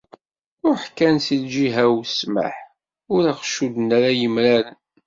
Ruḥ 0.67 0.83
kan 0.97 1.15
si 1.25 1.35
lǧiha-w 1.43 1.95
ssmaḥ, 2.05 2.55
ur 3.15 3.23
ɣ-cudden 3.37 3.87
ara 3.97 4.11
yemraren. 4.19 4.79